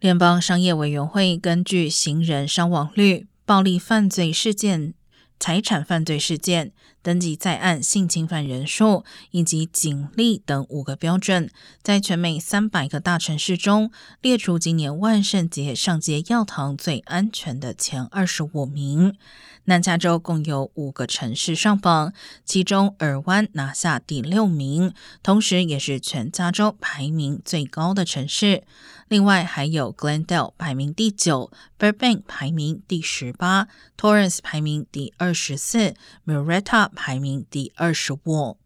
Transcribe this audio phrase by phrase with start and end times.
[0.00, 4.94] 联邦商业委员会根据行人伤亡率、暴力犯罪事件、
[5.38, 6.72] 财产犯罪事件。
[7.00, 11.48] 登记在案性侵犯人数以及警力等五个标准，
[11.80, 19.16] 在全美三百个大城市中列出今年万圣节上街药堂最安全的前二十五名。
[19.64, 22.12] 南加州共有五个城市上榜，
[22.44, 24.92] 其中尔湾拿下第六名，
[25.22, 28.64] 同时也是全加州排名最高的城市。
[29.08, 38.56] 另外还有 Glendale 排名第九，Burbank 排名第十八，Torrance 排名第二二十四，Mireta 排名第二十五。